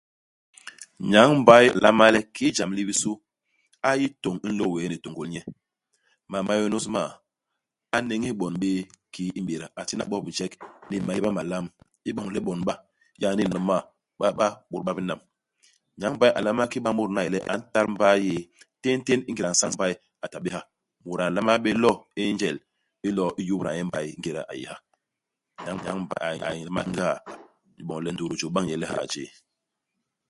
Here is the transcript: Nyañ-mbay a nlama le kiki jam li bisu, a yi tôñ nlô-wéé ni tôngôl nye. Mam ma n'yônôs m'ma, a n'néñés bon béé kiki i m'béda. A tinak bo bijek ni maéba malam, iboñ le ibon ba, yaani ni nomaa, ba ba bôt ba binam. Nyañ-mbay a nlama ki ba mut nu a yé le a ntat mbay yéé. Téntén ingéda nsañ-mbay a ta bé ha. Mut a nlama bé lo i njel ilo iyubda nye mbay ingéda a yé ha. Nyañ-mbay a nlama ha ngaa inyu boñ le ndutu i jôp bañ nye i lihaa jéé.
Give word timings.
Nyañ-mbay 1.11 1.65
a 1.71 1.73
nlama 1.77 2.05
le 2.15 2.19
kiki 2.35 2.55
jam 2.57 2.71
li 2.77 2.83
bisu, 2.89 3.11
a 3.87 3.89
yi 3.99 4.07
tôñ 4.23 4.35
nlô-wéé 4.47 4.85
ni 4.91 4.97
tôngôl 5.03 5.29
nye. 5.33 5.41
Mam 6.31 6.43
ma 6.47 6.53
n'yônôs 6.55 6.85
m'ma, 6.89 7.03
a 7.95 7.97
n'néñés 8.01 8.35
bon 8.39 8.53
béé 8.61 8.81
kiki 9.13 9.31
i 9.39 9.41
m'béda. 9.43 9.67
A 9.79 9.81
tinak 9.89 10.07
bo 10.11 10.17
bijek 10.25 10.53
ni 10.89 10.95
maéba 11.07 11.29
malam, 11.37 11.65
iboñ 12.09 12.27
le 12.33 12.39
ibon 12.41 12.59
ba, 12.67 12.73
yaani 13.21 13.43
ni 13.43 13.51
nomaa, 13.53 13.81
ba 14.19 14.27
ba 14.39 14.47
bôt 14.69 14.83
ba 14.87 14.91
binam. 14.97 15.19
Nyañ-mbay 15.99 16.31
a 16.37 16.39
nlama 16.41 16.63
ki 16.71 16.77
ba 16.85 16.91
mut 16.97 17.09
nu 17.13 17.19
a 17.21 17.25
yé 17.25 17.31
le 17.35 17.39
a 17.51 17.53
ntat 17.59 17.85
mbay 17.93 18.17
yéé. 18.27 18.41
Téntén 18.81 19.19
ingéda 19.29 19.51
nsañ-mbay 19.55 19.93
a 20.23 20.25
ta 20.31 20.37
bé 20.43 20.49
ha. 20.55 20.61
Mut 21.03 21.19
a 21.23 21.25
nlama 21.29 21.53
bé 21.65 21.69
lo 21.83 21.91
i 22.19 22.21
njel 22.35 22.57
ilo 23.07 23.23
iyubda 23.41 23.69
nye 23.73 23.83
mbay 23.89 24.05
ingéda 24.15 24.41
a 24.51 24.53
yé 24.59 24.65
ha. 24.71 24.75
Nyañ-mbay 25.63 26.35
a 26.45 26.47
nlama 26.57 26.81
ha 26.83 26.87
ngaa 26.91 27.13
inyu 27.73 27.83
boñ 27.87 27.99
le 28.05 28.09
ndutu 28.13 28.33
i 28.35 28.39
jôp 28.39 28.51
bañ 28.55 28.63
nye 28.65 28.75
i 28.77 28.81
lihaa 28.83 29.05
jéé. 29.13 29.29